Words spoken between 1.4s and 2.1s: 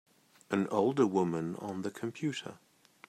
on the